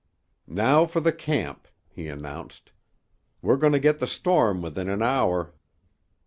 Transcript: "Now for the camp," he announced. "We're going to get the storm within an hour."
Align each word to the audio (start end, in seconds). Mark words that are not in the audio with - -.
"Now 0.47 0.87
for 0.87 0.99
the 0.99 1.11
camp," 1.11 1.67
he 1.87 2.07
announced. 2.07 2.71
"We're 3.43 3.55
going 3.57 3.73
to 3.73 3.79
get 3.79 3.99
the 3.99 4.07
storm 4.07 4.59
within 4.63 4.89
an 4.89 5.03
hour." 5.03 5.53